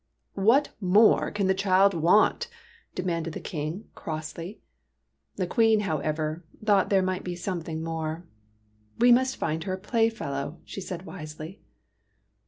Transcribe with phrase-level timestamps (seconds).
[0.49, 2.47] "What more can the child want?"
[2.95, 4.59] demanded the King, crossly.
[5.35, 8.25] The Queen, however, thought there might be something more.
[8.97, 11.61] "We must find her a playfellow," she said wisely.